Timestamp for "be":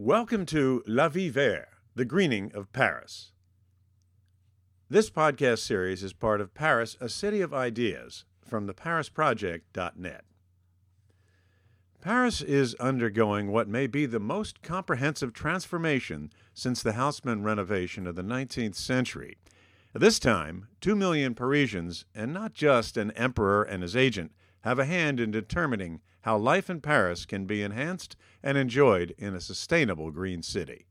13.88-14.06, 27.46-27.62